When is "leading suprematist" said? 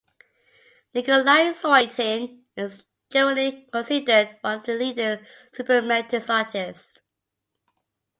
4.73-6.27